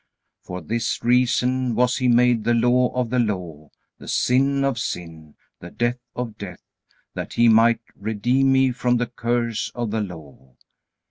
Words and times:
For 0.41 0.61
this 0.63 1.03
reason 1.03 1.75
was 1.75 1.97
He 1.97 2.07
made 2.07 2.43
the 2.43 2.55
law 2.55 2.89
of 2.95 3.11
the 3.11 3.19
Law, 3.19 3.69
the 3.99 4.07
sin 4.07 4.63
of 4.63 4.79
sin, 4.79 5.35
the 5.59 5.69
death 5.69 5.99
of 6.15 6.39
death, 6.39 6.63
that 7.13 7.33
He 7.33 7.47
might 7.47 7.81
redeem 7.95 8.51
me 8.51 8.71
from 8.71 8.97
the 8.97 9.05
curse 9.05 9.71
of 9.75 9.91
the 9.91 10.01
Law. 10.01 10.55